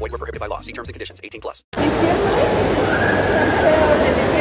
[0.00, 0.60] Void were prohibited by law.
[0.60, 1.20] See terms and conditions.
[1.22, 1.62] 18 plus.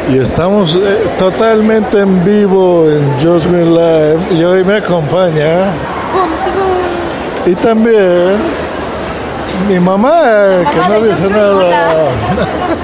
[0.10, 5.72] Y estamos eh, totalmente en vivo en Just Green Live y hoy me acompaña
[7.46, 8.38] y también
[9.68, 12.10] mi mamá, eh, que no dice nada.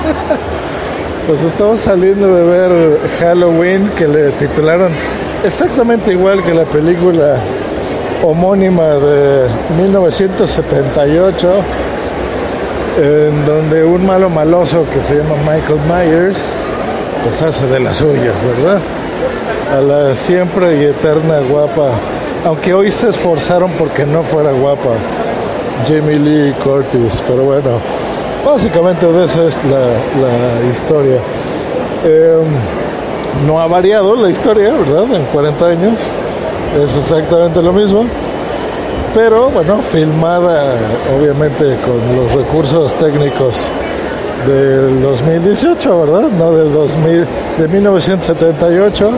[1.28, 4.92] pues estamos saliendo de ver Halloween que le titularon
[5.44, 7.40] exactamente igual que la película
[8.24, 9.48] homónima de
[9.78, 11.64] 1978
[12.98, 16.52] en donde un malo maloso que se llama Michael Myers
[17.24, 18.80] pues hace de las suyas, ¿verdad?
[19.76, 21.90] A la siempre y eterna guapa,
[22.46, 24.92] aunque hoy se esforzaron porque no fuera guapa,
[25.88, 27.80] Jamie Lee Curtis, pero bueno,
[28.46, 31.18] básicamente de eso es la, historia.
[32.06, 32.44] Eh,
[33.48, 35.16] no ha variado la historia, ¿verdad?
[35.16, 35.94] En 40 años
[36.82, 38.06] es exactamente lo mismo
[39.16, 40.74] pero bueno, filmada
[41.18, 43.56] obviamente con los recursos técnicos
[44.46, 46.30] del 2018, ¿verdad?
[46.38, 47.26] No del 2000,
[47.58, 49.12] de 1978.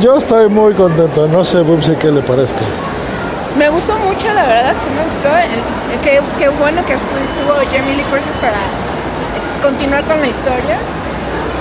[0.00, 2.60] Yo estoy muy contento, no sé, Bubsy, qué le parezca.
[3.56, 5.28] Me gustó mucho, la verdad, sí me gustó.
[5.38, 8.56] Eh, eh, Qué, qué bueno que estu- estuvo Jamie Lee Curtis para
[9.62, 10.76] continuar con la historia.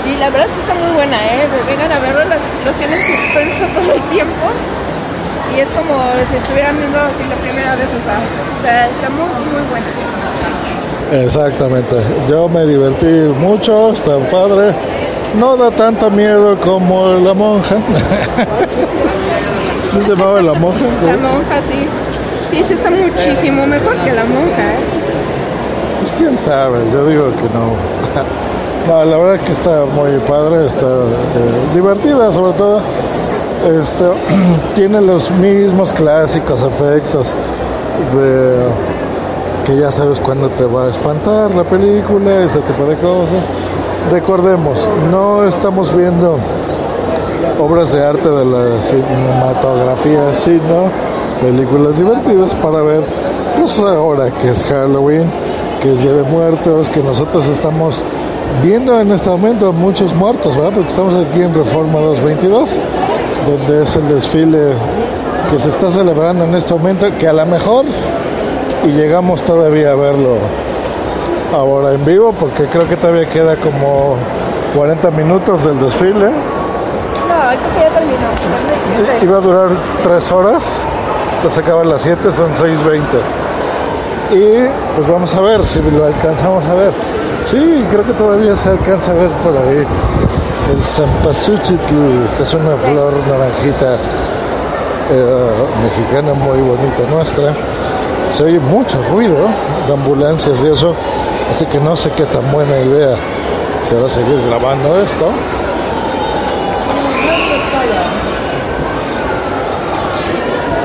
[0.07, 1.47] Y la verdad sí está muy buena, ¿eh?
[1.67, 4.45] Vengan a verlo, las- los tienen en suspenso todo el tiempo.
[5.55, 5.93] Y es como
[6.29, 8.19] si estuvieran viendo así la primera vez, o sea,
[8.57, 9.85] está, está muy, muy buena.
[11.23, 11.95] Exactamente,
[12.29, 13.05] yo me divertí
[13.39, 14.73] mucho, está padre.
[15.37, 17.75] No da tanto miedo como la monja.
[19.91, 20.85] ¿Sí se llamaba la monja?
[21.05, 21.85] La monja, sí.
[22.49, 24.79] Sí, sí está muchísimo mejor que la monja, ¿eh?
[25.99, 27.75] Pues quién sabe, yo digo que no.
[28.87, 32.81] No, la verdad es que está muy padre, está eh, divertida sobre todo.
[33.65, 34.05] Este,
[34.75, 37.35] tiene los mismos clásicos efectos
[38.15, 38.55] de
[39.65, 43.47] que ya sabes cuándo te va a espantar la película, ese tipo de cosas.
[44.11, 46.37] Recordemos, no estamos viendo
[47.59, 50.89] obras de arte de la cinematografía, sino
[51.39, 53.03] películas divertidas para ver,
[53.59, 55.25] pues ahora que es Halloween,
[55.79, 58.03] que es Día de Muertos, que nosotros estamos
[58.63, 60.71] viendo en este momento muchos muertos, ¿verdad?
[60.73, 62.69] Porque estamos aquí en Reforma 222,
[63.45, 64.73] donde es el desfile
[65.49, 67.85] que se está celebrando en este momento, que a lo mejor
[68.85, 70.37] y llegamos todavía a verlo
[71.53, 74.15] ahora en vivo, porque creo que todavía queda como
[74.75, 76.13] 40 minutos del desfile.
[76.13, 76.31] No,
[77.47, 78.27] creo que ya terminó.
[79.21, 79.69] Iba a durar
[80.03, 80.61] 3 horas,
[81.35, 83.01] entonces acaba a las 7, son 6.20.
[84.31, 84.65] Y
[84.95, 86.93] pues vamos a ver si lo alcanzamos a ver.
[87.43, 89.85] Sí, creo que todavía se alcanza a ver por ahí
[90.71, 91.95] el Zampasuchitl,
[92.37, 93.97] que es una flor naranjita
[95.11, 95.51] eh,
[95.83, 97.53] mexicana muy bonita nuestra.
[98.31, 99.47] Se oye mucho ruido
[99.87, 100.95] de ambulancias y eso,
[101.49, 103.17] así que no sé qué tan buena idea
[103.85, 105.25] será seguir grabando esto.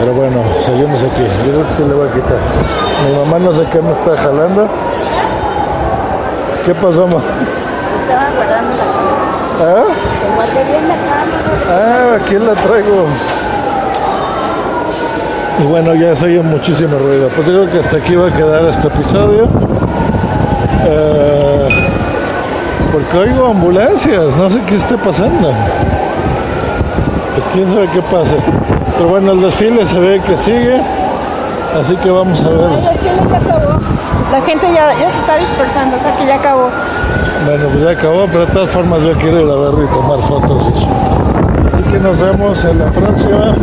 [0.06, 1.24] Pero bueno, seguimos aquí.
[1.44, 2.38] Yo creo que sí le voy a quitar.
[3.04, 4.68] Mi mamá no sé qué me está jalando.
[6.64, 7.24] ¿Qué pasó, mamá?
[8.00, 9.80] Estaba guardando la.
[9.80, 9.84] ¿Ah?
[10.22, 10.94] Te guardé bien la.
[11.74, 13.06] Ah, aquí la traigo.
[15.58, 17.28] Y bueno, ya se oye muchísimo ruido.
[17.34, 19.48] Pues yo creo que hasta aquí va a quedar este episodio.
[20.88, 21.68] Eh,
[22.92, 25.52] porque oigo ambulancias, no sé qué esté pasando.
[27.36, 28.34] Pues quién sabe qué pase.
[28.96, 30.80] Pero bueno, el desfile se ve que sigue.
[31.78, 32.70] Así que vamos a ver.
[32.70, 33.78] El desfile ya acabó.
[34.32, 36.70] La gente ya, ya se está dispersando, o sea que ya acabó.
[37.44, 40.18] Bueno, pues ya acabó, pero de todas formas yo quiero ir a verlo y tomar
[40.20, 40.88] fotos y eso.
[41.70, 43.54] Así que nos vemos en la próxima.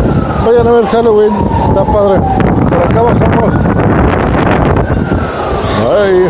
[0.46, 1.34] Vayan a ver Halloween,
[1.68, 2.22] está padre.
[2.70, 3.54] Por acá bajamos.
[5.82, 6.30] Bye.